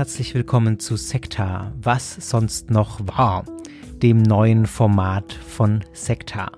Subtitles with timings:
[0.00, 3.44] herzlich willkommen zu Sekta, was sonst noch war,
[4.02, 6.52] dem neuen Format von Sekta.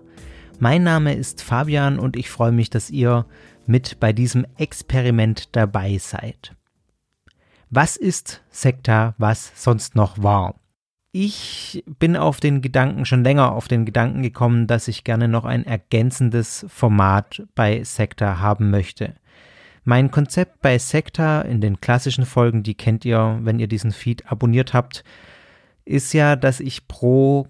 [0.61, 3.27] Mein Name ist Fabian und ich freue mich, dass ihr
[3.67, 6.55] mit bei diesem Experiment dabei seid.
[7.69, 10.55] Was ist Sekta, was sonst noch war?
[11.11, 15.45] Ich bin auf den Gedanken, schon länger auf den Gedanken gekommen, dass ich gerne noch
[15.45, 19.17] ein ergänzendes Format bei Sekta haben möchte.
[19.85, 24.31] Mein Konzept bei Sekta in den klassischen Folgen, die kennt ihr, wenn ihr diesen Feed
[24.31, 25.03] abonniert habt,
[25.85, 27.49] ist ja, dass ich pro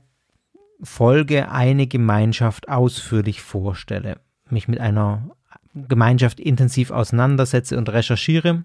[0.83, 5.31] Folge eine Gemeinschaft ausführlich vorstelle, mich mit einer
[5.75, 8.65] Gemeinschaft intensiv auseinandersetze und recherchiere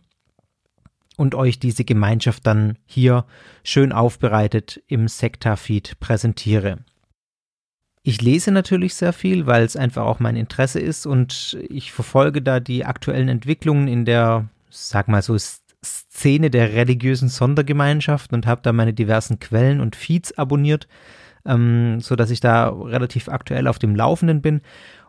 [1.17, 3.25] und euch diese Gemeinschaft dann hier
[3.63, 6.79] schön aufbereitet im Sekta-Feed präsentiere.
[8.07, 12.41] Ich lese natürlich sehr viel, weil es einfach auch mein Interesse ist und ich verfolge
[12.41, 18.61] da die aktuellen Entwicklungen in der, sag mal so, Szene der religiösen Sondergemeinschaft und habe
[18.63, 20.87] da meine diversen Quellen und Feeds abonniert,
[21.45, 24.61] ähm, so dass ich da relativ aktuell auf dem Laufenden bin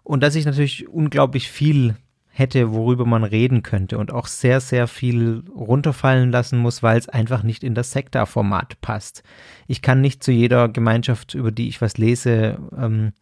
[0.03, 1.95] und dass ich natürlich unglaublich viel
[2.39, 7.09] hätte, worüber man reden könnte und auch sehr, sehr viel runterfallen lassen muss, weil es
[7.09, 9.23] einfach nicht in das Sektorformat passt.
[9.67, 13.13] Ich kann nicht zu jeder Gemeinschaft, über die ich was lese, ähm,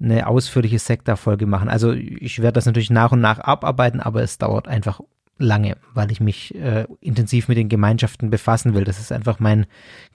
[0.00, 1.68] eine ausführliche Sektorfolge machen.
[1.68, 5.00] Also ich werde das natürlich nach und nach abarbeiten, aber es dauert einfach
[5.38, 8.84] lange, weil ich mich äh, intensiv mit den Gemeinschaften befassen will.
[8.84, 9.66] Das ist einfach mein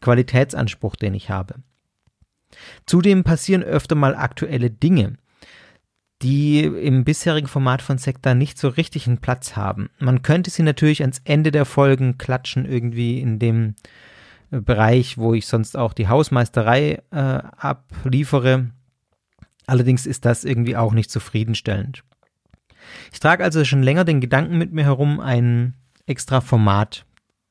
[0.02, 1.56] Qualitätsanspruch, den ich habe.
[2.86, 5.17] Zudem passieren öfter mal aktuelle Dinge
[6.25, 9.91] die im bisherigen Format von Sekta nicht so richtig einen Platz haben.
[10.00, 13.75] Man könnte sie natürlich ans Ende der Folgen klatschen, irgendwie in dem
[14.50, 18.72] äh, Bereich, wo ich sonst auch die Hausmeisterei äh, abliefere.
[19.67, 22.03] Allerdings ist das irgendwie auch nicht zufriedenstellend.
[23.13, 25.75] Ich trage also schon länger den Gedanken mit mir herum, ein
[26.07, 27.05] extra Format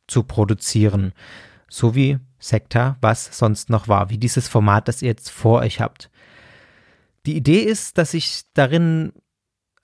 [0.09, 1.12] zu produzieren.
[1.69, 5.81] So wie Sekta, was sonst noch war, wie dieses Format, das ihr jetzt vor euch
[5.81, 6.10] habt.
[7.27, 9.12] Die Idee ist, dass ich darin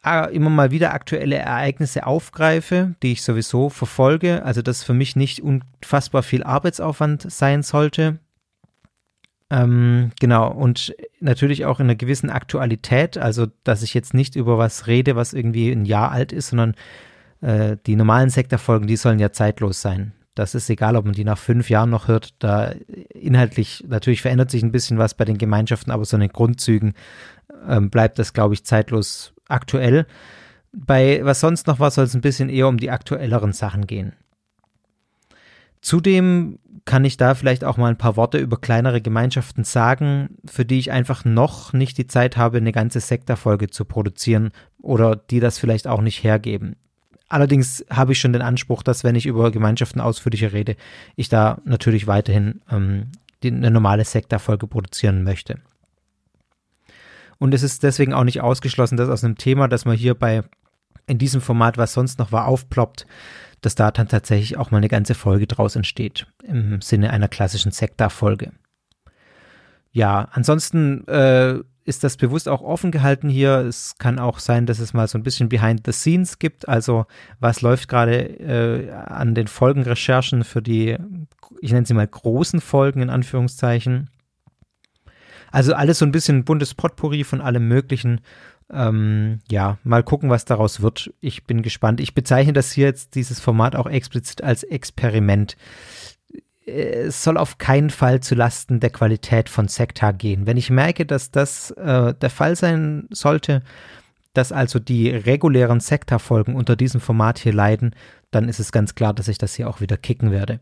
[0.04, 5.16] äh, immer mal wieder aktuelle Ereignisse aufgreife, die ich sowieso verfolge, also dass für mich
[5.16, 8.18] nicht unfassbar viel Arbeitsaufwand sein sollte.
[9.50, 14.58] Ähm, genau, und natürlich auch in einer gewissen Aktualität, also dass ich jetzt nicht über
[14.58, 16.74] was rede, was irgendwie ein Jahr alt ist, sondern
[17.40, 20.12] äh, die normalen Sektorfolgen, die sollen ja zeitlos sein.
[20.34, 22.34] Das ist egal, ob man die nach fünf Jahren noch hört.
[22.38, 22.72] Da
[23.14, 26.94] inhaltlich, natürlich verändert sich ein bisschen was bei den Gemeinschaften, aber so in den Grundzügen
[27.68, 30.06] ähm, bleibt das, glaube ich, zeitlos aktuell.
[30.72, 34.12] Bei was sonst noch war, soll es ein bisschen eher um die aktuelleren Sachen gehen.
[35.82, 40.64] Zudem kann ich da vielleicht auch mal ein paar Worte über kleinere Gemeinschaften sagen, für
[40.64, 45.40] die ich einfach noch nicht die Zeit habe, eine ganze Sektorfolge zu produzieren oder die
[45.40, 46.76] das vielleicht auch nicht hergeben.
[47.30, 50.76] Allerdings habe ich schon den Anspruch, dass wenn ich über Gemeinschaften ausführlicher rede,
[51.14, 53.12] ich da natürlich weiterhin ähm,
[53.44, 55.60] die, eine normale Sektorfolge produzieren möchte.
[57.38, 60.42] Und es ist deswegen auch nicht ausgeschlossen, dass aus einem Thema, das man hier bei
[61.06, 63.06] in diesem Format, was sonst noch war, aufploppt,
[63.60, 67.72] dass da dann tatsächlich auch mal eine ganze Folge draus entsteht, im Sinne einer klassischen
[67.72, 68.52] Sektorfolge.
[69.92, 73.58] Ja, ansonsten äh, ist das bewusst auch offen gehalten hier.
[73.58, 76.68] Es kann auch sein, dass es mal so ein bisschen Behind the Scenes gibt.
[76.68, 77.06] Also
[77.40, 80.96] was läuft gerade äh, an den Folgenrecherchen für die,
[81.60, 84.10] ich nenne sie mal großen Folgen in Anführungszeichen.
[85.50, 88.20] Also alles so ein bisschen buntes Potpourri von allem Möglichen.
[88.72, 91.12] Ähm, ja, mal gucken, was daraus wird.
[91.20, 92.00] Ich bin gespannt.
[92.00, 95.56] Ich bezeichne das hier jetzt, dieses Format auch explizit als Experiment
[96.70, 100.46] es soll auf keinen Fall zu Lasten der Qualität von Sekta gehen.
[100.46, 103.62] Wenn ich merke, dass das äh, der Fall sein sollte,
[104.32, 107.94] dass also die regulären Sekta-Folgen unter diesem Format hier leiden,
[108.30, 110.60] dann ist es ganz klar, dass ich das hier auch wieder kicken werde.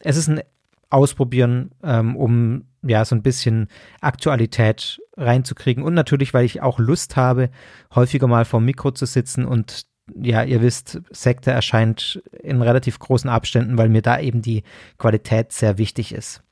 [0.00, 0.42] Es ist ein
[0.88, 3.66] Ausprobieren, ähm, um ja so ein bisschen
[4.00, 7.50] Aktualität reinzukriegen und natürlich, weil ich auch Lust habe,
[7.92, 12.98] häufiger mal vor dem Mikro zu sitzen und ja, ihr wisst, Sekte erscheint in relativ
[12.98, 14.62] großen Abständen, weil mir da eben die
[14.98, 16.42] Qualität sehr wichtig ist.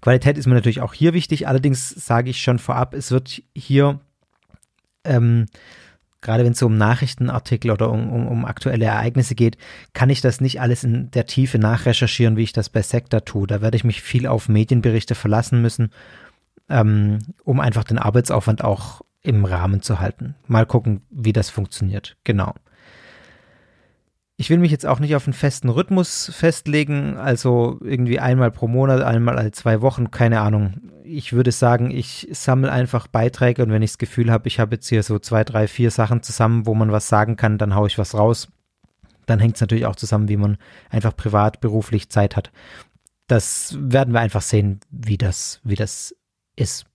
[0.00, 4.00] Qualität ist mir natürlich auch hier wichtig, allerdings sage ich schon vorab, es wird hier,
[5.04, 5.46] ähm,
[6.20, 9.56] gerade wenn es so um Nachrichtenartikel oder um, um, um, aktuelle Ereignisse geht,
[9.92, 13.46] kann ich das nicht alles in der Tiefe nachrecherchieren, wie ich das bei Sekta tue.
[13.46, 15.90] Da werde ich mich viel auf Medienberichte verlassen müssen,
[16.68, 20.34] ähm, um einfach den Arbeitsaufwand auch im Rahmen zu halten.
[20.46, 22.16] Mal gucken, wie das funktioniert.
[22.24, 22.54] Genau.
[24.36, 28.66] Ich will mich jetzt auch nicht auf einen festen Rhythmus festlegen, also irgendwie einmal pro
[28.66, 30.90] Monat, einmal alle zwei Wochen, keine Ahnung.
[31.04, 34.74] Ich würde sagen, ich sammle einfach Beiträge und wenn ich das Gefühl habe, ich habe
[34.74, 37.86] jetzt hier so zwei, drei, vier Sachen zusammen, wo man was sagen kann, dann haue
[37.86, 38.48] ich was raus.
[39.26, 40.58] dann hängt es natürlich auch zusammen, wie man
[40.90, 42.50] einfach privat, beruflich Zeit hat.
[43.28, 46.16] Das werden wir einfach sehen, wie das, wie das
[46.56, 46.86] ist.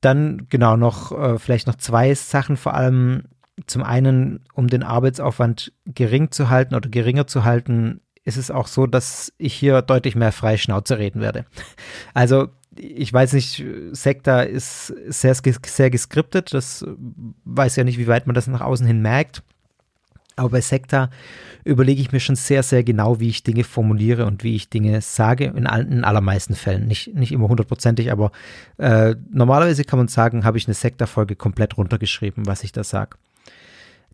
[0.00, 3.24] Dann genau noch äh, vielleicht noch zwei Sachen, vor allem
[3.66, 8.66] zum einen, um den Arbeitsaufwand gering zu halten oder geringer zu halten, ist es auch
[8.66, 11.46] so, dass ich hier deutlich mehr frei Schnauze reden werde.
[12.14, 16.54] Also ich weiß nicht, Sekta ist sehr, sehr geskriptet.
[16.54, 16.86] Das
[17.44, 19.42] weiß ja nicht, wie weit man das nach außen hin merkt.
[20.38, 21.10] Aber bei Sekta
[21.64, 25.00] überlege ich mir schon sehr, sehr genau, wie ich Dinge formuliere und wie ich Dinge
[25.00, 26.86] sage, in, all, in allermeisten Fällen.
[26.86, 28.32] Nicht, nicht immer hundertprozentig, aber
[28.78, 33.18] äh, normalerweise kann man sagen, habe ich eine Sekta-Folge komplett runtergeschrieben, was ich da sage.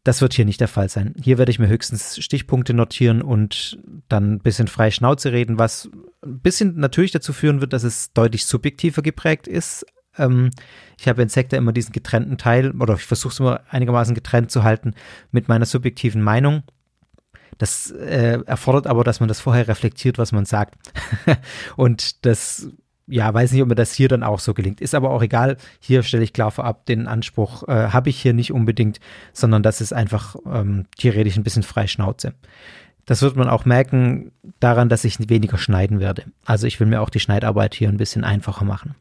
[0.05, 1.15] Das wird hier nicht der Fall sein.
[1.23, 3.79] Hier werde ich mir höchstens Stichpunkte notieren und
[4.09, 5.89] dann ein bisschen frei Schnauze reden, was
[6.23, 9.87] ein bisschen natürlich dazu führen wird, dass es deutlich subjektiver geprägt ist.
[10.19, 10.51] Ähm,
[10.99, 14.51] ich habe in Sektor immer diesen getrennten Teil, oder ich versuche es immer einigermaßen getrennt
[14.51, 14.95] zu halten
[15.33, 16.63] mit meiner subjektiven Meinung.
[17.59, 20.77] Das äh, erfordert aber, dass man das vorher reflektiert, was man sagt.
[21.77, 22.69] und das
[23.07, 24.81] ja, weiß nicht, ob mir das hier dann auch so gelingt.
[24.81, 25.57] Ist aber auch egal.
[25.79, 28.99] Hier stelle ich klar vorab, den Anspruch äh, habe ich hier nicht unbedingt,
[29.33, 30.87] sondern das ist einfach, ähm,
[31.29, 32.35] ich ein bisschen frei Schnauze.
[33.05, 36.25] Das wird man auch merken daran, dass ich weniger schneiden werde.
[36.47, 38.95] Also ich will mir auch die Schneidarbeit hier ein bisschen einfacher machen.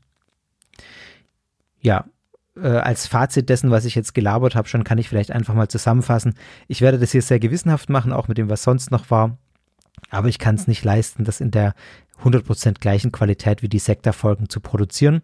[1.84, 2.06] Ja,
[2.56, 5.68] äh, als Fazit dessen, was ich jetzt gelabert habe, schon kann ich vielleicht einfach mal
[5.68, 6.34] zusammenfassen.
[6.68, 9.38] Ich werde das hier sehr gewissenhaft machen, auch mit dem, was sonst noch war.
[10.10, 11.76] Aber ich kann es nicht leisten, das in der
[12.24, 15.22] 100% gleichen Qualität wie die Sekta-Folgen zu produzieren.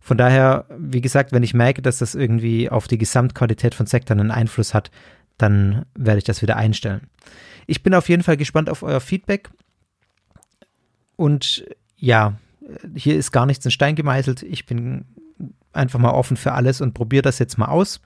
[0.00, 4.14] Von daher, wie gesagt, wenn ich merke, dass das irgendwie auf die Gesamtqualität von Sekta
[4.14, 4.90] einen Einfluss hat,
[5.36, 7.08] dann werde ich das wieder einstellen.
[7.66, 9.50] Ich bin auf jeden Fall gespannt auf euer Feedback.
[11.16, 11.64] Und
[11.96, 12.38] ja,
[12.94, 14.42] hier ist gar nichts in Stein gemeißelt.
[14.42, 15.04] Ich bin
[15.72, 18.00] einfach mal offen für alles und probiere das jetzt mal aus.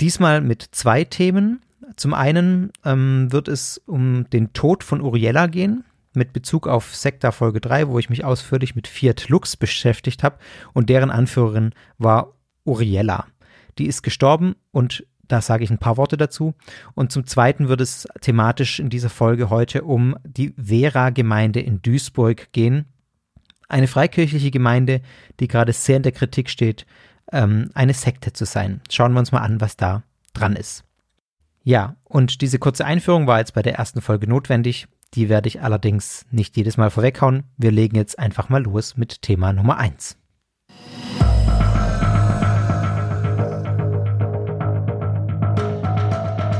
[0.00, 1.62] Diesmal mit zwei Themen.
[1.96, 5.84] Zum einen ähm, wird es um den Tod von Uriella gehen
[6.14, 10.38] mit Bezug auf Sekta Folge 3, wo ich mich ausführlich mit Fiat Lux beschäftigt habe
[10.72, 12.34] und deren Anführerin war
[12.64, 13.26] Uriella.
[13.78, 16.54] Die ist gestorben und da sage ich ein paar Worte dazu.
[16.94, 22.50] Und zum Zweiten wird es thematisch in dieser Folge heute um die Vera-Gemeinde in Duisburg
[22.52, 22.86] gehen.
[23.68, 25.02] Eine freikirchliche Gemeinde,
[25.40, 26.86] die gerade sehr in der Kritik steht,
[27.30, 28.80] ähm, eine Sekte zu sein.
[28.90, 30.84] Schauen wir uns mal an, was da dran ist.
[31.64, 34.88] Ja, und diese kurze Einführung war jetzt bei der ersten Folge notwendig.
[35.12, 37.44] Die werde ich allerdings nicht jedes Mal vorweghauen.
[37.58, 40.16] Wir legen jetzt einfach mal los mit Thema Nummer 1.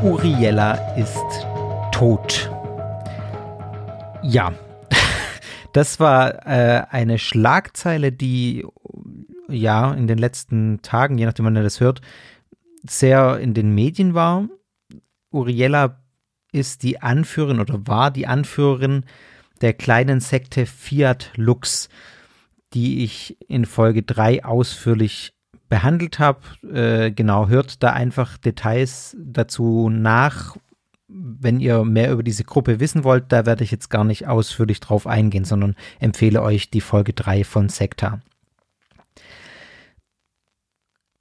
[0.02, 1.46] Uriella ist
[1.90, 2.50] tot.
[4.22, 4.52] Ja,
[5.72, 8.66] das war äh, eine Schlagzeile, die
[9.48, 12.00] ja in den letzten Tagen, je nachdem wann ihr das hört,
[12.82, 14.48] sehr in den Medien war.
[15.30, 16.00] Uriella
[16.52, 19.04] ist die Anführerin oder war die Anführerin
[19.60, 21.88] der kleinen Sekte Fiat Lux,
[22.72, 25.32] die ich in Folge 3 ausführlich
[25.68, 26.40] behandelt habe.
[26.62, 30.56] Äh, genau, hört da einfach Details dazu nach,
[31.08, 33.24] wenn ihr mehr über diese Gruppe wissen wollt.
[33.28, 37.44] Da werde ich jetzt gar nicht ausführlich drauf eingehen, sondern empfehle euch die Folge 3
[37.44, 38.20] von Sekta.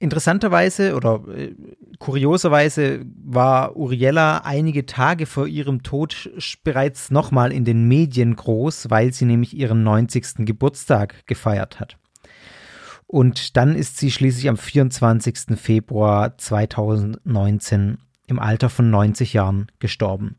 [0.00, 1.56] Interessanterweise oder äh,
[1.98, 6.30] kurioserweise war Uriella einige Tage vor ihrem Tod
[6.62, 10.46] bereits nochmal in den Medien groß, weil sie nämlich ihren 90.
[10.46, 11.96] Geburtstag gefeiert hat.
[13.08, 15.58] Und dann ist sie schließlich am 24.
[15.58, 20.36] Februar 2019 im Alter von 90 Jahren gestorben.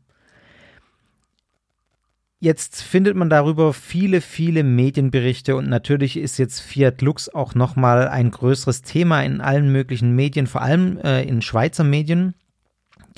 [2.42, 8.08] Jetzt findet man darüber viele, viele Medienberichte und natürlich ist jetzt Fiat Lux auch nochmal
[8.08, 12.32] ein größeres Thema in allen möglichen Medien, vor allem äh, in Schweizer Medien,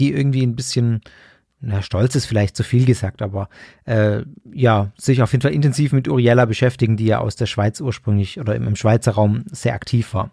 [0.00, 1.02] die irgendwie ein bisschen,
[1.60, 3.48] na, stolz ist vielleicht zu viel gesagt, aber
[3.84, 7.80] äh, ja, sich auf jeden Fall intensiv mit Uriella beschäftigen, die ja aus der Schweiz
[7.80, 10.32] ursprünglich oder im, im Schweizer Raum sehr aktiv war.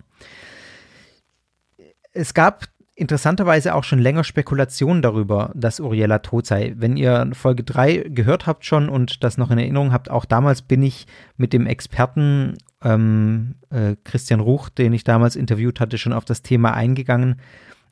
[2.12, 2.69] Es gab
[3.00, 6.74] interessanterweise auch schon länger Spekulationen darüber, dass Uriella tot sei.
[6.77, 10.62] Wenn ihr Folge 3 gehört habt schon und das noch in Erinnerung habt, auch damals
[10.62, 16.13] bin ich mit dem Experten ähm, äh, Christian Ruch, den ich damals interviewt hatte, schon
[16.13, 17.39] auf das Thema eingegangen,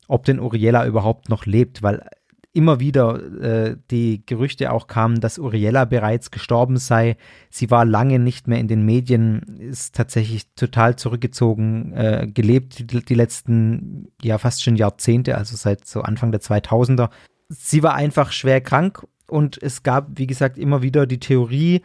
[0.08, 2.06] ob denn Uriella überhaupt noch lebt, weil
[2.52, 7.16] immer wieder äh, die Gerüchte auch kamen, dass Uriella bereits gestorben sei.
[7.50, 13.04] Sie war lange nicht mehr in den Medien, ist tatsächlich total zurückgezogen, äh, gelebt die,
[13.04, 17.10] die, letzten, ja fast schon Jahrzehnte, also seit so Anfang der 2000er.
[17.48, 21.82] Sie war einfach schwer krank und es gab, wie gesagt, immer wieder die Theorie,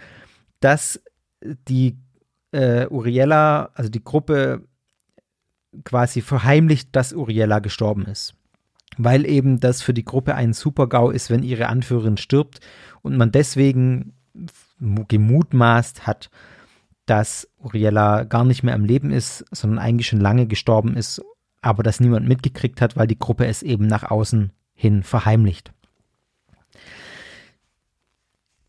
[0.59, 1.01] dass
[1.67, 1.97] die
[2.51, 4.63] äh, Uriella, also die Gruppe
[5.83, 8.35] quasi verheimlicht, dass Uriella gestorben ist.
[8.97, 12.59] Weil eben das für die Gruppe ein Super-GAU ist, wenn ihre Anführerin stirbt
[13.01, 14.13] und man deswegen
[14.79, 16.29] gemutmaßt hat,
[17.05, 21.21] dass Uriella gar nicht mehr am Leben ist, sondern eigentlich schon lange gestorben ist,
[21.61, 25.71] aber das niemand mitgekriegt hat, weil die Gruppe es eben nach außen hin verheimlicht.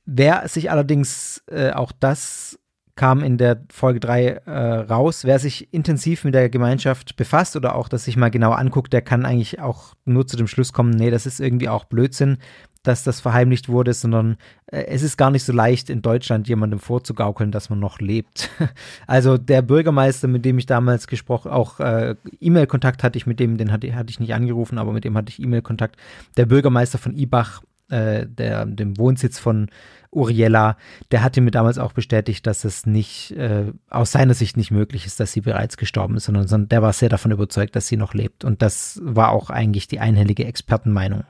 [0.06, 2.58] Wer sich allerdings äh, auch das
[2.96, 4.50] kam in der Folge 3 äh,
[4.90, 5.24] raus.
[5.24, 9.02] Wer sich intensiv mit der Gemeinschaft befasst oder auch das sich mal genau anguckt, der
[9.02, 12.38] kann eigentlich auch nur zu dem Schluss kommen, nee, das ist irgendwie auch Blödsinn,
[12.84, 14.36] dass das verheimlicht wurde, sondern
[14.66, 18.50] äh, es ist gar nicht so leicht in Deutschland jemandem vorzugaukeln, dass man noch lebt.
[19.06, 23.56] also der Bürgermeister, mit dem ich damals gesprochen, auch äh, E-Mail-Kontakt hatte ich mit dem,
[23.56, 25.96] den hatte, hatte ich nicht angerufen, aber mit dem hatte ich E-Mail-Kontakt.
[26.36, 29.68] Der Bürgermeister von Ibach, äh, der, dem Wohnsitz von
[30.10, 30.76] Uriella,
[31.10, 35.06] der hatte mir damals auch bestätigt, dass es nicht, äh, aus seiner Sicht nicht möglich
[35.06, 37.96] ist, dass sie bereits gestorben ist, sondern, sondern der war sehr davon überzeugt, dass sie
[37.96, 38.44] noch lebt.
[38.44, 41.24] Und das war auch eigentlich die einhellige Expertenmeinung.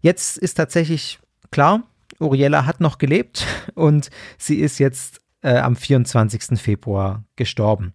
[0.00, 1.18] Jetzt ist tatsächlich
[1.50, 1.82] klar,
[2.18, 6.60] Uriella hat noch gelebt und sie ist jetzt äh, am 24.
[6.60, 7.94] Februar gestorben.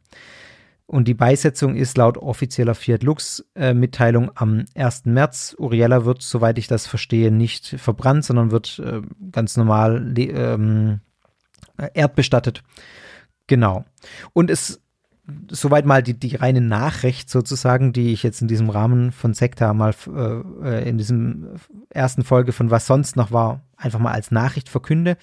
[0.88, 5.06] Und die Beisetzung ist laut offizieller Fiat Lux-Mitteilung äh, am 1.
[5.06, 5.56] März.
[5.58, 9.02] Uriella wird, soweit ich das verstehe, nicht verbrannt, sondern wird äh,
[9.32, 11.00] ganz normal ähm,
[11.94, 12.62] erdbestattet.
[13.48, 13.84] Genau.
[14.34, 14.80] Und es,
[15.50, 19.74] soweit mal die, die reine Nachricht sozusagen, die ich jetzt in diesem Rahmen von Sekta
[19.74, 21.56] mal äh, äh in diesem
[21.90, 25.18] ersten Folge von Was sonst noch war, einfach mal als Nachricht verkünde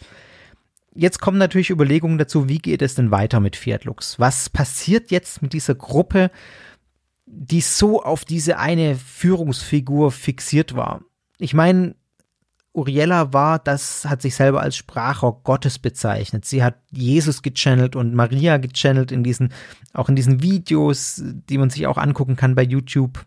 [0.95, 4.19] jetzt kommen natürlich Überlegungen dazu, wie geht es denn weiter mit Fiat Lux?
[4.19, 6.31] Was passiert jetzt mit dieser Gruppe,
[7.27, 11.03] die so auf diese eine Führungsfigur fixiert war?
[11.39, 11.95] Ich meine,
[12.75, 16.47] Uriella war, das hat sich selber als Sprachrohr Gottes bezeichnet.
[16.47, 19.53] Sie hat Jesus gechannelt und Maria gechannelt in diesen,
[19.93, 23.27] auch in diesen Videos, die man sich auch angucken kann bei YouTube.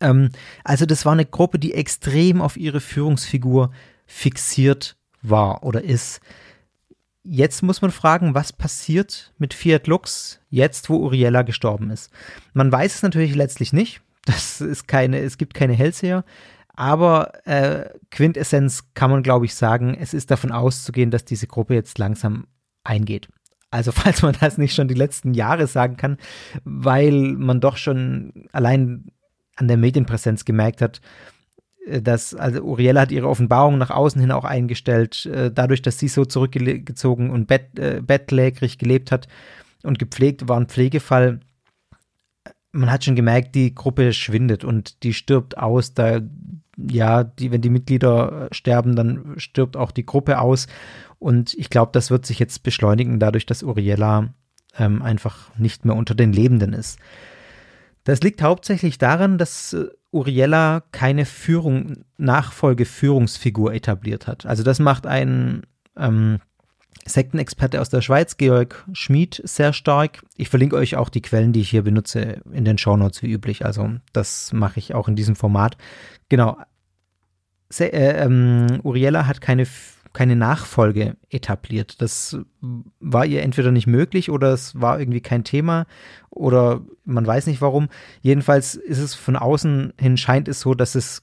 [0.00, 0.30] Ähm,
[0.64, 3.70] also das war eine Gruppe, die extrem auf ihre Führungsfigur
[4.06, 6.20] fixiert war oder ist.
[7.24, 12.10] Jetzt muss man fragen, was passiert mit Fiat Lux jetzt, wo Uriella gestorben ist.
[12.52, 14.00] Man weiß es natürlich letztlich nicht.
[14.24, 16.24] Das ist keine, es gibt keine Hellseher.
[16.76, 21.74] Aber äh, Quintessenz kann man, glaube ich, sagen, es ist davon auszugehen, dass diese Gruppe
[21.74, 22.46] jetzt langsam
[22.84, 23.28] eingeht.
[23.72, 26.18] Also falls man das nicht schon die letzten Jahre sagen kann,
[26.62, 29.06] weil man doch schon allein
[29.56, 31.00] an der Medienpräsenz gemerkt hat,
[31.86, 36.08] dass, also Uriella hat ihre Offenbarung nach außen hin auch eingestellt, äh, dadurch, dass sie
[36.08, 39.28] so zurückgezogen und bett, äh, bettlägerig gelebt hat
[39.82, 41.40] und gepflegt war, ein Pflegefall.
[42.70, 45.92] Man hat schon gemerkt, die Gruppe schwindet und die stirbt aus.
[45.92, 46.20] Da,
[46.76, 50.68] ja, die, wenn die Mitglieder sterben, dann stirbt auch die Gruppe aus.
[51.18, 54.32] Und ich glaube, das wird sich jetzt beschleunigen, dadurch, dass Uriella
[54.78, 56.98] ähm, einfach nicht mehr unter den Lebenden ist.
[58.04, 64.46] Das liegt hauptsächlich daran, dass äh, Uriella keine Führung, Nachfolgeführungsfigur etabliert hat.
[64.46, 65.62] Also das macht ein
[65.96, 66.38] ähm,
[67.04, 70.22] Sektenexperte aus der Schweiz, Georg Schmid, sehr stark.
[70.36, 73.64] Ich verlinke euch auch die Quellen, die ich hier benutze, in den Shownotes wie üblich.
[73.64, 75.76] Also das mache ich auch in diesem Format.
[76.28, 76.58] Genau.
[77.70, 79.66] Se äh, ähm, Uriella hat keine
[80.12, 82.00] keine Nachfolge etabliert.
[82.02, 82.36] Das
[83.00, 85.86] war ihr entweder nicht möglich oder es war irgendwie kein Thema
[86.30, 87.88] oder man weiß nicht warum.
[88.20, 91.22] Jedenfalls ist es von außen hin scheint es so, dass es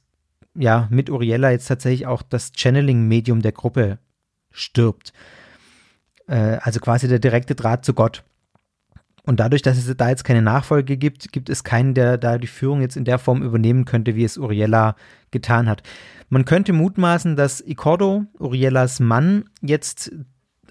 [0.55, 3.99] ja mit Uriella jetzt tatsächlich auch das Channeling-Medium der Gruppe
[4.51, 5.13] stirbt.
[6.27, 8.23] Äh, also quasi der direkte Draht zu Gott.
[9.23, 12.47] Und dadurch, dass es da jetzt keine Nachfolge gibt, gibt es keinen, der da die
[12.47, 14.95] Führung jetzt in der Form übernehmen könnte, wie es Uriella
[15.31, 15.83] getan hat.
[16.29, 20.11] Man könnte mutmaßen, dass Icordo, Uriellas Mann, jetzt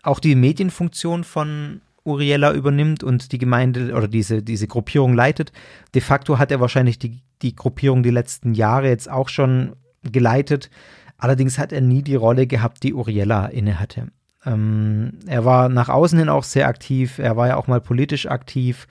[0.02, 5.52] auch die Medienfunktion von Uriella übernimmt und die Gemeinde oder diese, diese Gruppierung leitet.
[5.94, 10.70] De facto hat er wahrscheinlich die, die Gruppierung die letzten Jahre jetzt auch schon geleitet.
[11.18, 14.08] Allerdings hat er nie die Rolle gehabt, die Uriella innehatte.
[14.44, 17.18] Ähm, er war nach außen hin auch sehr aktiv.
[17.18, 18.86] Er war ja auch mal politisch aktiv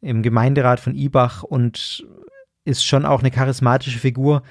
[0.00, 2.06] im Gemeinderat von Ibach und
[2.64, 4.42] ist schon auch eine charismatische Figur.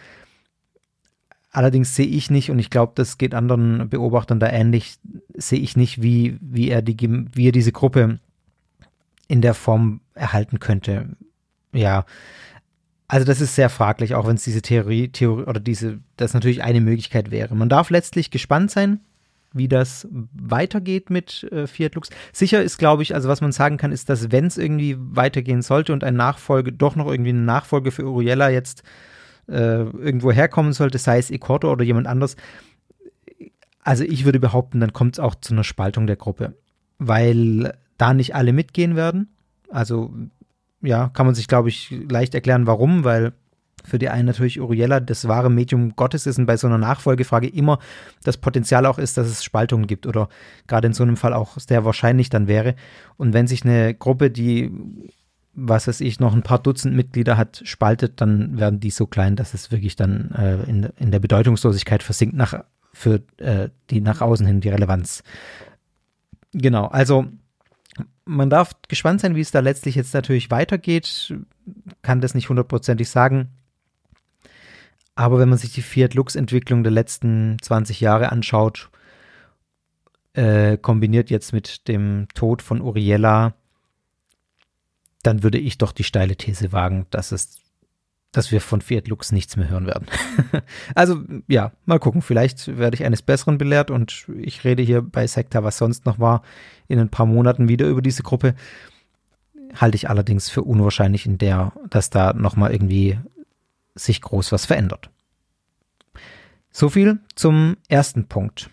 [1.51, 4.97] Allerdings sehe ich nicht, und ich glaube, das geht anderen Beobachtern da ähnlich,
[5.35, 6.97] sehe ich nicht, wie, wie, er die,
[7.33, 8.19] wie er diese Gruppe
[9.27, 11.15] in der Form erhalten könnte.
[11.71, 12.05] Ja,
[13.07, 16.63] also das ist sehr fraglich, auch wenn es diese Theorie, Theorie oder diese, das natürlich
[16.63, 17.55] eine Möglichkeit wäre.
[17.55, 18.99] Man darf letztlich gespannt sein,
[19.55, 22.09] wie das weitergeht mit äh, Fiat Lux.
[22.33, 25.61] Sicher ist, glaube ich, also was man sagen kann, ist, dass wenn es irgendwie weitergehen
[25.61, 28.83] sollte und ein Nachfolge, doch noch irgendwie eine Nachfolge für Uriella jetzt
[29.47, 32.35] äh, irgendwo herkommen sollte, sei es Ecorto oder jemand anders,
[33.81, 36.55] also ich würde behaupten, dann kommt es auch zu einer Spaltung der Gruppe,
[36.97, 39.29] weil da nicht alle mitgehen werden.
[39.69, 40.13] Also
[40.81, 43.33] ja, kann man sich, glaube ich, leicht erklären, warum, weil
[43.85, 47.47] für die einen natürlich Uriella das wahre Medium Gottes ist und bei so einer Nachfolgefrage
[47.47, 47.79] immer
[48.23, 50.29] das Potenzial auch ist, dass es Spaltungen gibt oder
[50.67, 52.75] gerade in so einem Fall auch sehr wahrscheinlich dann wäre.
[53.17, 54.71] Und wenn sich eine Gruppe, die,
[55.53, 59.35] was weiß ich, noch ein paar Dutzend Mitglieder hat, spaltet, dann werden die so klein,
[59.35, 62.63] dass es wirklich dann äh, in, in der Bedeutungslosigkeit versinkt nach,
[62.93, 65.23] für äh, die nach außen hin die Relevanz.
[66.53, 67.25] Genau, also
[68.25, 71.33] man darf gespannt sein, wie es da letztlich jetzt natürlich weitergeht.
[72.01, 73.49] Kann das nicht hundertprozentig sagen.
[75.15, 78.89] Aber wenn man sich die Fiat Lux-Entwicklung der letzten 20 Jahre anschaut,
[80.33, 83.53] äh, kombiniert jetzt mit dem Tod von Uriella,
[85.23, 87.61] dann würde ich doch die steile These wagen, dass es,
[88.33, 90.07] dass wir von Fiat Lux nichts mehr hören werden.
[90.95, 92.21] also ja, mal gucken.
[92.21, 96.19] Vielleicht werde ich eines Besseren belehrt und ich rede hier bei Sekta, was sonst noch
[96.19, 96.41] war,
[96.89, 98.53] in ein paar Monaten wieder über diese Gruppe.
[99.73, 103.17] Halte ich allerdings für unwahrscheinlich, in der, dass da nochmal irgendwie
[103.95, 105.09] sich groß was verändert.
[106.71, 108.69] So viel zum ersten Punkt.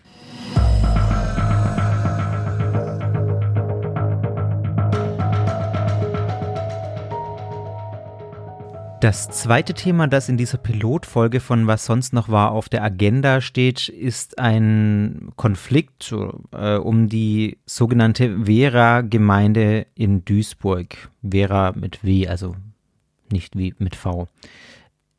[9.03, 13.41] Das zweite Thema, das in dieser Pilotfolge von Was sonst noch war auf der Agenda
[13.41, 16.15] steht, ist ein Konflikt
[16.53, 21.09] äh, um die sogenannte Vera-Gemeinde in Duisburg.
[21.21, 22.55] Vera mit W, also
[23.29, 24.29] nicht wie mit V.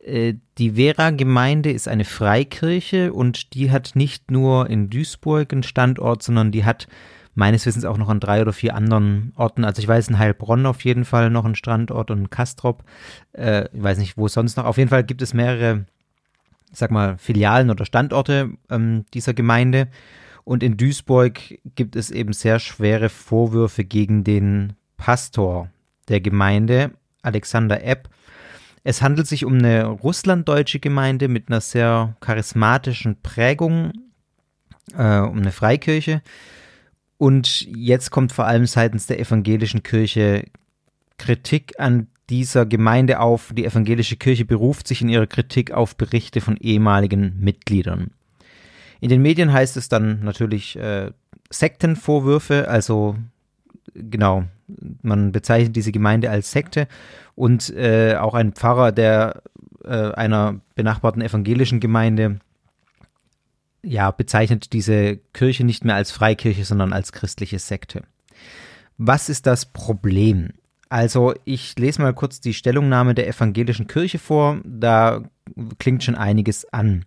[0.04, 6.22] Äh, die Vera-Gemeinde ist eine Freikirche und die hat nicht nur in Duisburg einen Standort,
[6.22, 6.86] sondern die hat
[7.34, 9.64] meines Wissens auch noch an drei oder vier anderen Orten.
[9.64, 12.84] Also ich weiß in Heilbronn auf jeden Fall noch einen Standort und in Kastrop.
[13.32, 14.64] Äh, ich weiß nicht, wo sonst noch.
[14.64, 15.86] Auf jeden Fall gibt es mehrere,
[16.70, 19.88] ich sag mal, Filialen oder Standorte ähm, dieser Gemeinde.
[20.44, 21.40] Und in Duisburg
[21.74, 25.70] gibt es eben sehr schwere Vorwürfe gegen den Pastor
[26.08, 28.10] der Gemeinde, Alexander Epp,
[28.84, 33.92] es handelt sich um eine russlanddeutsche Gemeinde mit einer sehr charismatischen Prägung,
[34.96, 36.22] äh, um eine Freikirche.
[37.16, 40.44] Und jetzt kommt vor allem seitens der evangelischen Kirche
[41.16, 43.52] Kritik an dieser Gemeinde auf.
[43.54, 48.10] Die evangelische Kirche beruft sich in ihrer Kritik auf Berichte von ehemaligen Mitgliedern.
[49.00, 51.10] In den Medien heißt es dann natürlich äh,
[51.50, 53.16] Sektenvorwürfe, also
[53.94, 54.44] genau,
[55.02, 56.88] man bezeichnet diese Gemeinde als Sekte
[57.34, 59.42] und äh, auch ein Pfarrer der
[59.84, 62.40] äh, einer benachbarten evangelischen Gemeinde
[63.84, 68.02] ja, bezeichnet diese Kirche nicht mehr als Freikirche, sondern als christliche Sekte.
[68.96, 70.50] Was ist das Problem?
[70.88, 74.60] Also, ich lese mal kurz die Stellungnahme der evangelischen Kirche vor.
[74.64, 75.22] Da
[75.78, 77.04] klingt schon einiges an.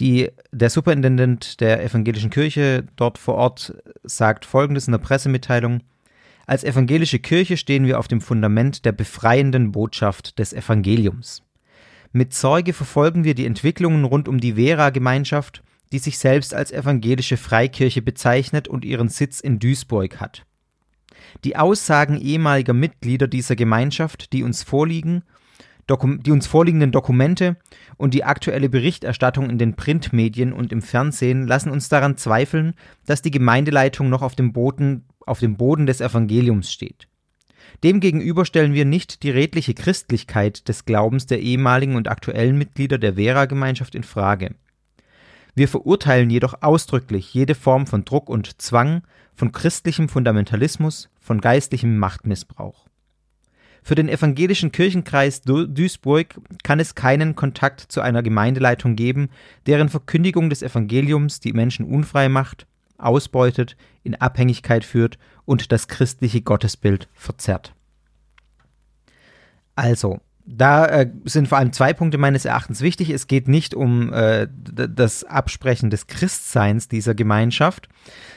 [0.00, 5.82] Die, der Superintendent der evangelischen Kirche dort vor Ort sagt folgendes in der Pressemitteilung.
[6.46, 11.42] Als evangelische Kirche stehen wir auf dem Fundament der befreienden Botschaft des Evangeliums.
[12.12, 17.36] Mit Sorge verfolgen wir die Entwicklungen rund um die Vera-Gemeinschaft, die sich selbst als evangelische
[17.36, 20.44] Freikirche bezeichnet und ihren Sitz in Duisburg hat.
[21.44, 25.22] Die Aussagen ehemaliger Mitglieder dieser Gemeinschaft, die uns vorliegen,
[25.88, 27.56] die uns vorliegenden Dokumente
[27.96, 32.74] und die aktuelle Berichterstattung in den Printmedien und im Fernsehen lassen uns daran zweifeln,
[33.06, 37.08] dass die Gemeindeleitung noch auf dem Boden auf dem Boden des Evangeliums steht.
[37.82, 43.14] Demgegenüber stellen wir nicht die redliche Christlichkeit des Glaubens der ehemaligen und aktuellen Mitglieder der
[43.14, 44.54] Vera-Gemeinschaft in Frage.
[45.54, 49.02] Wir verurteilen jedoch ausdrücklich jede Form von Druck und Zwang,
[49.34, 52.86] von christlichem Fundamentalismus, von geistlichem Machtmissbrauch.
[53.82, 59.28] Für den evangelischen Kirchenkreis Duisburg kann es keinen Kontakt zu einer Gemeindeleitung geben,
[59.66, 62.66] deren Verkündigung des Evangeliums die Menschen unfrei macht,
[63.04, 67.74] ausbeutet, in Abhängigkeit führt und das christliche Gottesbild verzerrt.
[69.76, 73.10] Also, da äh, sind vor allem zwei Punkte meines Erachtens wichtig.
[73.10, 77.88] Es geht nicht um äh, das Absprechen des Christseins dieser Gemeinschaft.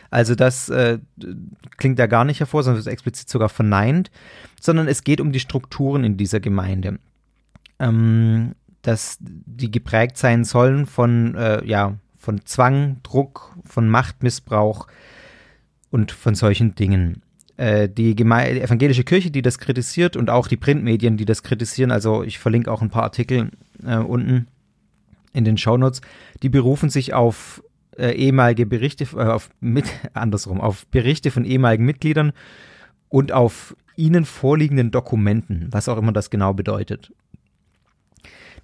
[0.10, 1.00] Also das äh,
[1.76, 4.10] klingt da gar nicht hervor, sondern wird explizit sogar verneint,
[4.62, 7.00] sondern es geht um die Strukturen in dieser Gemeinde.
[7.80, 14.88] Ähm, dass die geprägt sein sollen von äh, ja, von Zwang, Druck, von Machtmissbrauch
[15.92, 17.22] und von solchen Dingen.
[17.56, 21.90] Äh, die, die, evangelische Kirche, die das kritisiert und auch die Printmedien, die das kritisieren,
[21.90, 23.52] also ich verlinke auch ein paar Artikel
[23.86, 24.48] äh, unten
[25.32, 26.02] in den Shownotes,
[26.44, 27.64] die berufen sich auf
[27.98, 32.34] äh, ehemalige Berichte, äh, auf mit, andersrum, auf Berichte von ehemaligen Mitgliedern
[33.08, 37.14] und auf ihnen vorliegenden Dokumenten, was auch immer das genau bedeutet.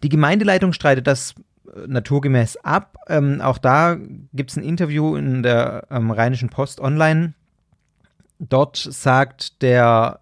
[0.03, 1.33] Die Gemeindeleitung streitet das
[1.87, 2.97] naturgemäß ab.
[3.07, 3.97] Ähm, auch da
[4.33, 7.33] gibt es ein Interview in der ähm, Rheinischen Post online.
[8.39, 10.19] Dort sagt der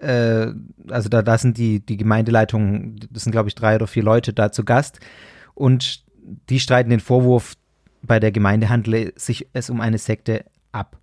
[0.00, 0.48] äh,
[0.88, 4.32] also da, da sind die, die Gemeindeleitungen, das sind glaube ich drei oder vier Leute
[4.32, 5.00] da zu Gast
[5.54, 6.04] und
[6.48, 7.54] die streiten den Vorwurf,
[8.02, 10.96] bei der Gemeinde handle sich es um eine Sekte ab.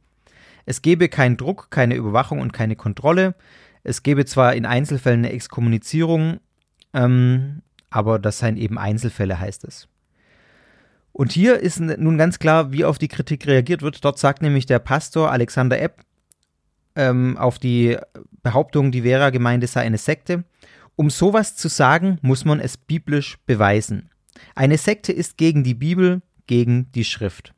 [0.65, 3.35] Es gebe keinen Druck, keine Überwachung und keine Kontrolle.
[3.83, 6.39] Es gebe zwar in Einzelfällen eine Exkommunizierung,
[6.93, 9.87] ähm, aber das seien eben Einzelfälle, heißt es.
[11.11, 14.05] Und hier ist nun ganz klar, wie auf die Kritik reagiert wird.
[14.05, 16.03] Dort sagt nämlich der Pastor Alexander Epp
[16.95, 17.97] ähm, auf die
[18.43, 20.43] Behauptung, die Vera-Gemeinde sei eine Sekte.
[20.95, 24.09] Um sowas zu sagen, muss man es biblisch beweisen.
[24.53, 27.53] Eine Sekte ist gegen die Bibel, gegen die Schrift.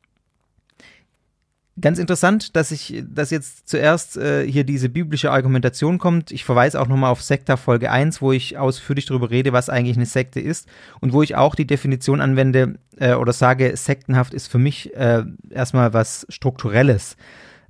[1.80, 6.30] Ganz interessant, dass ich, dass jetzt zuerst äh, hier diese biblische Argumentation kommt.
[6.30, 9.96] Ich verweise auch nochmal auf Sekta Folge 1, wo ich ausführlich darüber rede, was eigentlich
[9.96, 10.68] eine Sekte ist
[11.00, 15.22] und wo ich auch die Definition anwende äh, oder sage, sektenhaft ist für mich äh,
[15.48, 17.16] erstmal was Strukturelles.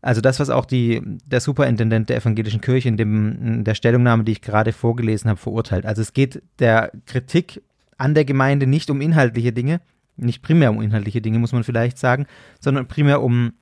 [0.03, 4.25] Also das, was auch die, der Superintendent der evangelischen Kirche in, dem, in der Stellungnahme,
[4.25, 5.85] die ich gerade vorgelesen habe, verurteilt.
[5.85, 7.63] Also es geht der Kritik
[7.99, 9.81] an der Gemeinde nicht um inhaltliche Dinge,
[10.17, 12.27] nicht primär um inhaltliche Dinge, muss man vielleicht sagen,
[12.61, 13.53] sondern primär um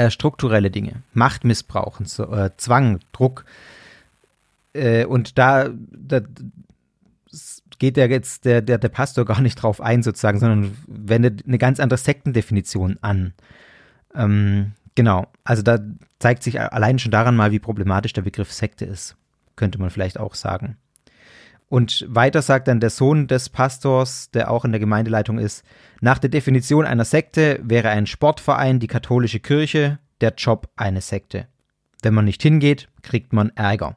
[0.00, 3.44] äh, strukturelle Dinge, Machtmissbrauch, äh, Zwang, Druck.
[4.72, 6.22] Äh, und da, da
[7.78, 11.58] geht der jetzt der, der, der Pastor gar nicht drauf ein, sozusagen, sondern wendet eine
[11.58, 13.34] ganz andere Sektendefinition an.
[14.14, 15.78] Ähm, genau, also da
[16.18, 19.16] zeigt sich allein schon daran mal, wie problematisch der Begriff Sekte ist,
[19.56, 20.78] könnte man vielleicht auch sagen.
[21.70, 25.64] Und weiter sagt dann der Sohn des Pastors, der auch in der Gemeindeleitung ist,
[26.00, 31.46] nach der Definition einer Sekte wäre ein Sportverein die katholische Kirche, der Job eine Sekte.
[32.02, 33.96] Wenn man nicht hingeht, kriegt man Ärger.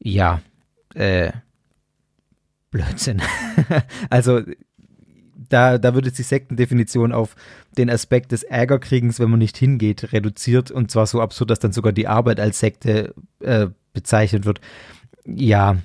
[0.00, 0.40] Ja,
[0.94, 1.30] äh,
[2.72, 3.22] Blödsinn.
[4.10, 4.40] also
[5.36, 7.36] da, da wird jetzt die Sektendefinition auf
[7.78, 11.72] den Aspekt des Ärgerkriegens, wenn man nicht hingeht, reduziert und zwar so absurd, dass dann
[11.72, 14.60] sogar die Arbeit als Sekte äh, bezeichnet wird.
[15.24, 15.76] Ja,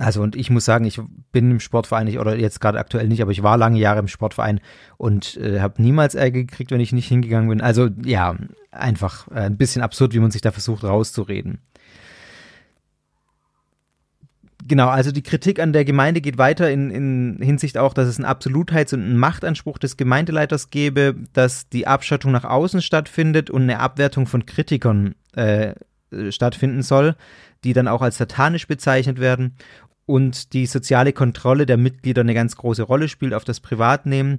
[0.00, 3.20] also und ich muss sagen, ich bin im Sportverein nicht, oder jetzt gerade aktuell nicht,
[3.20, 4.60] aber ich war lange Jahre im Sportverein
[4.96, 7.60] und äh, habe niemals Ärger gekriegt, wenn ich nicht hingegangen bin.
[7.60, 8.34] Also ja,
[8.70, 11.58] einfach äh, ein bisschen absurd, wie man sich da versucht rauszureden.
[14.66, 18.18] Genau, also die Kritik an der Gemeinde geht weiter in, in Hinsicht auch, dass es
[18.18, 23.62] einen Absolutheits- und einen Machtanspruch des Gemeindeleiters gäbe, dass die Abschottung nach außen stattfindet und
[23.62, 25.74] eine Abwertung von Kritikern äh,
[26.30, 27.16] stattfinden soll,
[27.64, 29.56] die dann auch als satanisch bezeichnet werden
[30.10, 34.38] und die soziale Kontrolle der Mitglieder eine ganz große Rolle spielt, auf das Privatnehmen.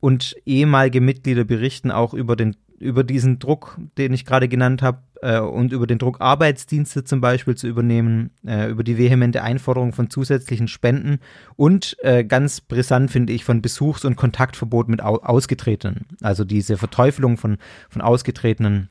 [0.00, 5.02] Und ehemalige Mitglieder berichten auch über, den, über diesen Druck, den ich gerade genannt habe,
[5.20, 9.92] äh, und über den Druck, Arbeitsdienste zum Beispiel zu übernehmen, äh, über die vehemente Einforderung
[9.92, 11.18] von zusätzlichen Spenden
[11.54, 16.06] und äh, ganz brisant finde ich von Besuchs- und Kontaktverbot mit Au Ausgetretenen.
[16.22, 17.58] Also diese Verteufelung von,
[17.90, 18.88] von Ausgetretenen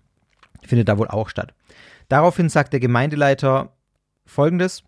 [0.62, 1.56] findet da wohl auch statt.
[2.08, 3.74] Daraufhin sagt der Gemeindeleiter
[4.28, 4.84] folgendes: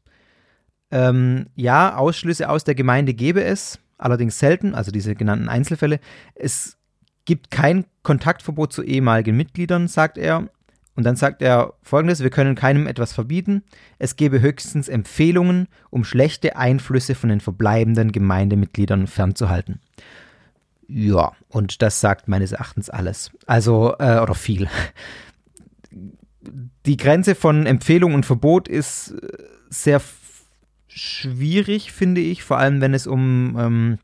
[0.91, 5.99] ähm, ja, Ausschlüsse aus der Gemeinde gäbe es, allerdings selten, also diese genannten Einzelfälle.
[6.35, 6.77] Es
[7.25, 10.49] gibt kein Kontaktverbot zu ehemaligen Mitgliedern, sagt er.
[10.95, 13.63] Und dann sagt er folgendes: Wir können keinem etwas verbieten.
[13.97, 19.79] Es gebe höchstens Empfehlungen, um schlechte Einflüsse von den verbleibenden Gemeindemitgliedern fernzuhalten.
[20.87, 23.31] Ja, und das sagt meines Erachtens alles.
[23.45, 24.67] Also, äh, oder viel.
[26.85, 29.37] Die Grenze von Empfehlung und Verbot ist äh,
[29.69, 30.01] sehr
[30.93, 33.97] schwierig, finde ich, vor allem wenn es um ähm,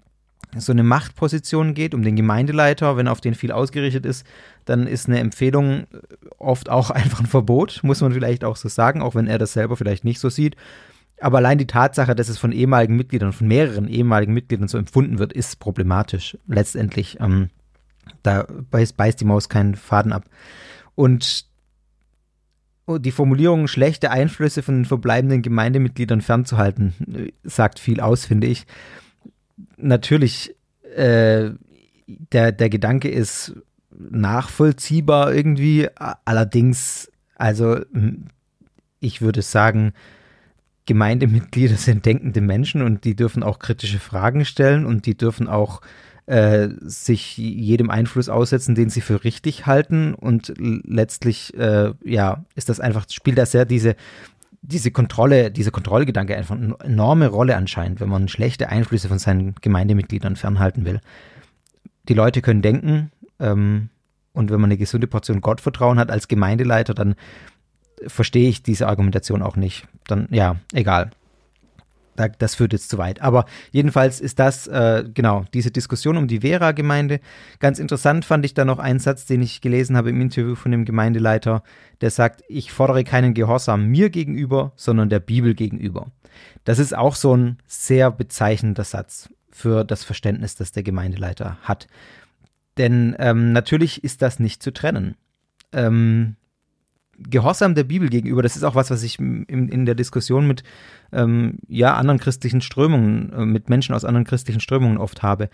[0.55, 4.25] so eine Machtposition geht, um den Gemeindeleiter, wenn auf den viel ausgerichtet ist,
[4.65, 5.87] dann ist eine Empfehlung
[6.37, 9.53] oft auch einfach ein Verbot, muss man vielleicht auch so sagen, auch wenn er das
[9.53, 10.55] selber vielleicht nicht so sieht.
[11.19, 15.17] Aber allein die Tatsache, dass es von ehemaligen Mitgliedern, von mehreren ehemaligen Mitgliedern so empfunden
[15.17, 16.37] wird, ist problematisch.
[16.47, 17.49] Letztendlich, ähm,
[18.21, 20.25] da beißt, beißt die Maus keinen Faden ab.
[20.93, 21.47] Und
[22.87, 26.93] die Formulierung schlechte Einflüsse von den verbleibenden Gemeindemitgliedern fernzuhalten,
[27.43, 28.65] sagt viel aus, finde ich.
[29.75, 30.55] Natürlich,
[30.95, 31.51] äh,
[32.07, 33.55] der, der Gedanke ist
[33.91, 35.89] nachvollziehbar irgendwie,
[36.23, 37.79] allerdings, also
[38.99, 39.93] ich würde sagen,
[40.85, 45.81] Gemeindemitglieder sind denkende Menschen und die dürfen auch kritische Fragen stellen und die dürfen auch
[46.27, 50.13] äh, sich jedem Einfluss aussetzen, den sie für richtig halten.
[50.13, 53.95] Und letztlich, äh, ja, ist das einfach, spielt das sehr diese,
[54.61, 59.55] diese Kontrolle, dieser Kontrollgedanke einfach eine enorme Rolle anscheinend, wenn man schlechte Einflüsse von seinen
[59.61, 60.99] Gemeindemitgliedern fernhalten will.
[62.09, 63.89] Die Leute können denken, ähm,
[64.33, 67.15] und wenn man eine gesunde Portion Gottvertrauen hat als Gemeindeleiter, dann
[68.05, 69.87] verstehe ich diese Argumentation auch nicht.
[70.05, 71.11] Dann, ja, egal.
[72.17, 73.21] Das führt jetzt zu weit.
[73.21, 77.19] Aber jedenfalls ist das, äh, genau, diese Diskussion um die Vera-Gemeinde.
[77.59, 80.71] Ganz interessant fand ich da noch einen Satz, den ich gelesen habe im Interview von
[80.71, 81.63] dem Gemeindeleiter,
[82.01, 86.07] der sagt, ich fordere keinen Gehorsam mir gegenüber, sondern der Bibel gegenüber.
[86.63, 91.87] Das ist auch so ein sehr bezeichnender Satz für das Verständnis, das der Gemeindeleiter hat.
[92.77, 95.15] Denn ähm, natürlich ist das nicht zu trennen.
[95.73, 96.35] Ähm,
[97.17, 100.63] Gehorsam der Bibel gegenüber, das ist auch was, was ich in, in der Diskussion mit
[101.11, 105.49] ähm, ja, anderen christlichen Strömungen, äh, mit Menschen aus anderen christlichen Strömungen oft habe.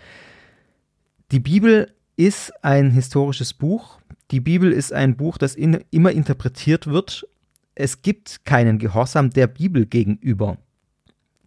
[1.32, 3.98] Die Bibel ist ein historisches Buch.
[4.30, 7.26] Die Bibel ist ein Buch, das in, immer interpretiert wird.
[7.74, 10.58] Es gibt keinen Gehorsam der Bibel gegenüber.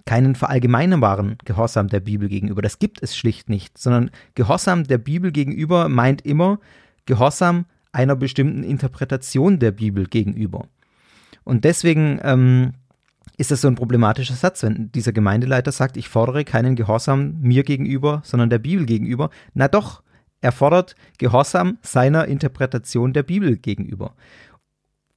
[0.05, 2.61] Keinen verallgemeinerbaren Gehorsam der Bibel gegenüber.
[2.61, 6.59] Das gibt es schlicht nicht, sondern Gehorsam der Bibel gegenüber meint immer
[7.05, 7.65] Gehorsam
[7.97, 10.67] einer bestimmten Interpretation der Bibel gegenüber.
[11.43, 12.73] Und deswegen ähm,
[13.37, 17.63] ist das so ein problematischer Satz, wenn dieser Gemeindeleiter sagt, ich fordere keinen Gehorsam mir
[17.63, 19.31] gegenüber, sondern der Bibel gegenüber.
[19.55, 20.03] Na doch,
[20.41, 24.13] er fordert Gehorsam seiner Interpretation der Bibel gegenüber.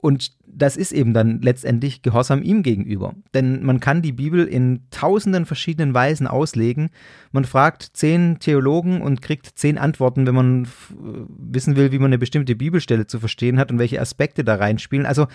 [0.01, 3.15] Und das ist eben dann letztendlich Gehorsam ihm gegenüber.
[3.35, 6.91] Denn man kann die Bibel in tausenden verschiedenen Weisen auslegen.
[7.33, 10.69] Man fragt zehn Theologen und kriegt zehn Antworten, wenn man
[11.29, 15.07] wissen will, wie man eine bestimmte Bibelstelle zu verstehen hat und welche Aspekte da reinspielen.
[15.07, 15.27] Also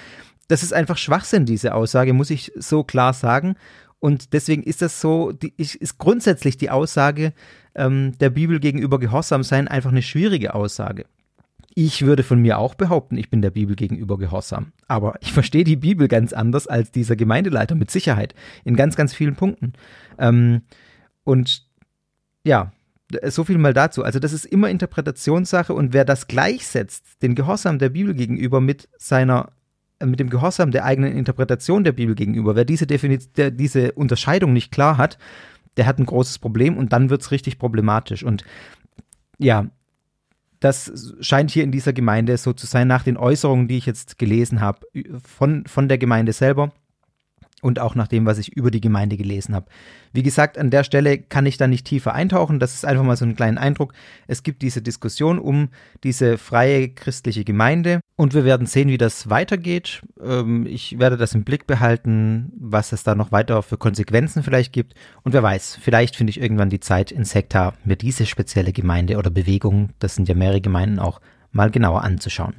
[0.47, 3.55] das ist einfach Schwachsinn, diese Aussage, muss ich so klar sagen.
[3.99, 7.33] Und deswegen ist das so, die, ist grundsätzlich die Aussage
[7.75, 11.05] ähm, der Bibel gegenüber Gehorsam sein einfach eine schwierige Aussage.
[11.77, 14.71] Ich würde von mir auch behaupten, ich bin der Bibel gegenüber gehorsam.
[14.87, 18.33] Aber ich verstehe die Bibel ganz anders als dieser Gemeindeleiter, mit Sicherheit.
[18.63, 19.73] In ganz, ganz vielen Punkten.
[20.17, 20.61] Ähm,
[21.25, 21.67] und
[22.45, 22.71] ja,
[23.27, 24.03] so viel mal dazu.
[24.03, 28.87] Also, das ist immer Interpretationssache und wer das gleichsetzt, den Gehorsam der Bibel gegenüber mit
[28.97, 29.51] seiner
[29.99, 34.53] äh, mit dem Gehorsam der eigenen Interpretation der Bibel gegenüber, wer diese, der, diese Unterscheidung
[34.53, 35.17] nicht klar hat,
[35.77, 38.23] der hat ein großes Problem und dann wird es richtig problematisch.
[38.23, 38.45] Und
[39.37, 39.67] ja,
[40.59, 44.17] das scheint hier in dieser Gemeinde so zu sein, nach den Äußerungen, die ich jetzt
[44.17, 44.79] gelesen habe,
[45.23, 46.71] von, von der Gemeinde selber
[47.61, 49.67] und auch nach dem, was ich über die Gemeinde gelesen habe.
[50.13, 52.59] Wie gesagt, an der Stelle kann ich da nicht tiefer eintauchen.
[52.59, 53.93] Das ist einfach mal so ein kleiner Eindruck.
[54.27, 55.69] Es gibt diese Diskussion um
[56.03, 60.01] diese freie christliche Gemeinde und wir werden sehen, wie das weitergeht.
[60.21, 64.71] Ähm, ich werde das im Blick behalten, was es da noch weiter für Konsequenzen vielleicht
[64.71, 64.93] gibt.
[65.23, 69.17] Und wer weiß, vielleicht finde ich irgendwann die Zeit in Sekta, mir diese spezielle Gemeinde
[69.17, 71.19] oder Bewegung, das sind ja mehrere Gemeinden auch,
[71.51, 72.55] mal genauer anzuschauen.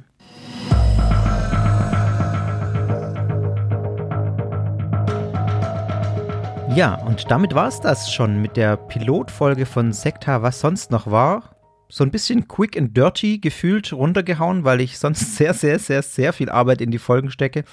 [6.75, 11.09] Ja, und damit war es das schon mit der Pilotfolge von Sekta, was sonst noch
[11.09, 11.55] war.
[11.89, 16.33] So ein bisschen quick and dirty gefühlt runtergehauen, weil ich sonst sehr, sehr, sehr, sehr
[16.33, 17.63] viel Arbeit in die Folgen stecke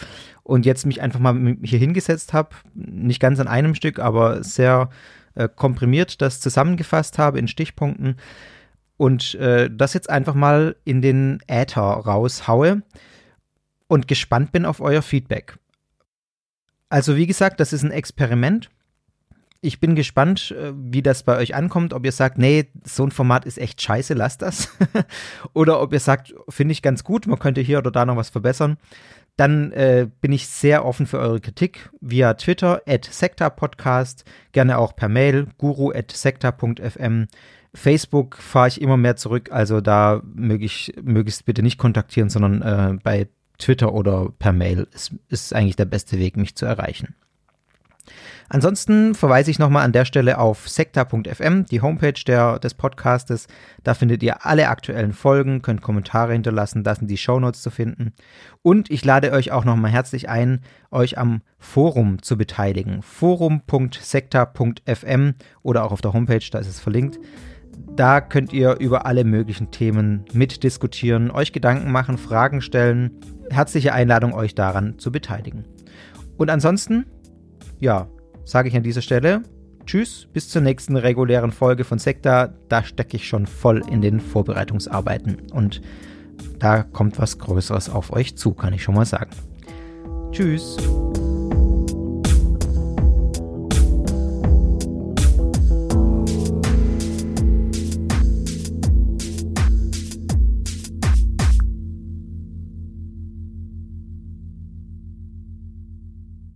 [0.43, 2.51] und jetzt mich einfach mal hier hingesetzt habe.
[2.75, 4.89] Nicht ganz an einem Stück, aber sehr
[5.35, 8.17] äh, komprimiert das zusammengefasst habe in Stichpunkten
[8.97, 12.83] und äh, das jetzt einfach mal in den Äther raushaue
[13.89, 15.59] und gespannt bin auf euer Feedback.
[16.89, 18.71] Also wie gesagt, das ist ein Experiment
[19.64, 23.11] ich bin gespannt, äh, wie das bei euch ankommt, ob ihr sagt, nee, so ein
[23.11, 24.68] Format ist echt scheiße, lasst das.
[25.55, 28.29] oder ob ihr sagt, finde ich ganz gut, man könnte hier oder da noch was
[28.29, 28.77] verbessern.
[29.37, 33.11] Dann äh, bin ich sehr offen für eure Kritik via Twitter, at
[33.57, 37.27] Podcast, gerne auch per Mail, guru at sekta.fm.
[37.72, 42.62] Facebook fahre ich immer mehr zurück, also da möge ich möglichst bitte nicht kontaktieren, sondern
[42.62, 47.16] äh, bei Twitter oder per Mail ist, ist eigentlich der beste Weg, mich zu erreichen.
[48.49, 53.47] Ansonsten verweise ich nochmal an der Stelle auf sekta.fm, die Homepage der, des Podcastes.
[53.83, 58.12] Da findet ihr alle aktuellen Folgen, könnt Kommentare hinterlassen, da sind die Shownotes zu finden.
[58.62, 63.03] Und ich lade euch auch nochmal herzlich ein, euch am Forum zu beteiligen.
[63.03, 67.19] forum.sekta.fm oder auch auf der Homepage, da ist es verlinkt.
[67.97, 73.12] Da könnt ihr über alle möglichen Themen mitdiskutieren, euch Gedanken machen, Fragen stellen.
[73.51, 75.64] Herzliche Einladung, euch daran zu beteiligen.
[76.37, 77.07] Und ansonsten,
[77.85, 78.09] ja,
[78.44, 79.42] sage ich an dieser Stelle
[79.85, 82.55] Tschüss, bis zur nächsten regulären Folge von Sekta.
[82.70, 85.83] Da stecke ich schon voll in den Vorbereitungsarbeiten und
[86.59, 89.31] da kommt was Größeres auf euch zu, kann ich schon mal sagen.
[90.33, 90.79] Tschüss.